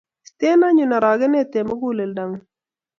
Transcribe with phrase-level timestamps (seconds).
[0.25, 2.45] Iste anyun arageneet eng' muguleldang'ung'.